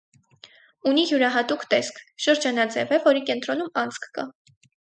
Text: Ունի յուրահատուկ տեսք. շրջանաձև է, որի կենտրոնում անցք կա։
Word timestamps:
Ունի 0.91 1.03
յուրահատուկ 1.11 1.67
տեսք. 1.75 2.01
շրջանաձև 2.27 2.97
է, 2.97 3.01
որի 3.07 3.25
կենտրոնում 3.31 3.73
անցք 3.83 4.13
կա։ 4.19 4.29